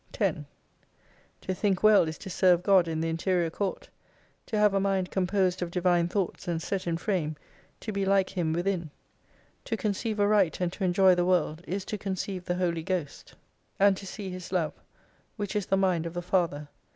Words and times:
10 0.13 0.47
To 1.41 1.53
think 1.53 1.83
well 1.83 2.07
is 2.07 2.17
to 2.17 2.27
serve 2.31 2.63
God 2.63 2.87
in 2.87 3.01
the 3.01 3.07
interior 3.07 3.51
court: 3.51 3.87
To 4.47 4.57
have 4.57 4.73
a 4.73 4.79
mind 4.79 5.11
composed 5.11 5.61
of 5.61 5.69
Divine 5.69 6.07
Thoughts, 6.07 6.47
and 6.47 6.59
set 6.59 6.87
in 6.87 6.97
frame, 6.97 7.35
to 7.81 7.91
be 7.91 8.03
like 8.03 8.31
Him 8.31 8.51
within. 8.51 8.89
To 9.65 9.77
conceive 9.77 10.19
aright 10.19 10.59
and 10.59 10.73
to 10.73 10.83
enjoy 10.83 11.13
the 11.13 11.23
world, 11.25 11.61
is 11.67 11.85
to 11.85 11.99
conceive 11.99 12.45
the 12.45 12.55
Holy 12.55 12.81
Ghost, 12.81 13.35
7 13.77 13.87
and 13.87 13.97
to 13.97 14.07
see 14.07 14.31
His 14.31 14.51
Love: 14.51 14.73
whick 15.37 15.55
is 15.55 15.67
the 15.67 15.77
Mind 15.77 16.07
of 16.07 16.15
the 16.15 16.23
Father. 16.23 16.67